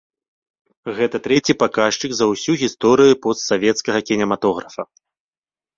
[0.99, 4.81] Гэта трэці паказчык за ўсю гісторыю постсавецкага кінематографа.